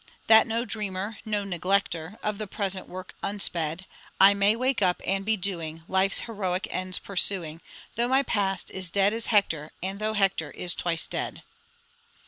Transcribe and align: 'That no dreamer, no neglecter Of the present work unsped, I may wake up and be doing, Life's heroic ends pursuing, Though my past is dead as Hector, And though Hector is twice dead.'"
'That 0.25 0.47
no 0.47 0.65
dreamer, 0.65 1.19
no 1.25 1.43
neglecter 1.45 2.17
Of 2.23 2.39
the 2.39 2.47
present 2.47 2.89
work 2.89 3.13
unsped, 3.21 3.85
I 4.19 4.33
may 4.33 4.55
wake 4.55 4.81
up 4.81 4.99
and 5.05 5.23
be 5.23 5.37
doing, 5.37 5.83
Life's 5.87 6.21
heroic 6.21 6.67
ends 6.71 6.97
pursuing, 6.97 7.61
Though 7.93 8.07
my 8.07 8.23
past 8.23 8.71
is 8.71 8.89
dead 8.89 9.13
as 9.13 9.27
Hector, 9.27 9.69
And 9.83 9.99
though 9.99 10.13
Hector 10.13 10.49
is 10.49 10.73
twice 10.73 11.07
dead.'" 11.07 11.43